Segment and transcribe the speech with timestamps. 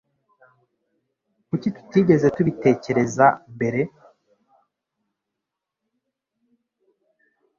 [1.47, 3.79] Kuki tutigeze tubitekereza mbere